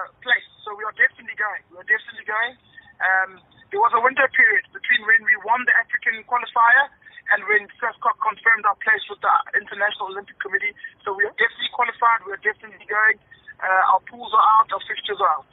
[0.00, 0.48] Uh, place.
[0.64, 1.60] So we are definitely going.
[1.68, 2.56] We are definitely going.
[3.04, 3.36] Um,
[3.68, 6.88] there was a winter period between when we won the African qualifier
[7.36, 10.72] and when SASCOC confirmed our place with the International Olympic Committee.
[11.04, 12.24] So we are definitely qualified.
[12.24, 13.20] We are definitely going.
[13.60, 14.72] Uh, our pools are out.
[14.72, 15.48] Our fixtures are out.